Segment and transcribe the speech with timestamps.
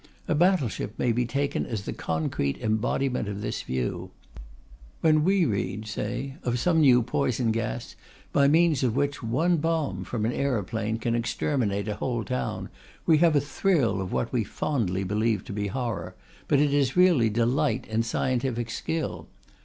[0.27, 4.09] A battleship may be taken as the concrete embodiment of this view.
[5.01, 7.95] When we read, say, of some new poison gas
[8.33, 12.69] by means of which one bomb from an aeroplane can exterminate a whole town,
[13.05, 16.15] we have a thrill of what we fondly believe to be horror,
[16.47, 19.27] but it is really delight in scientific skill.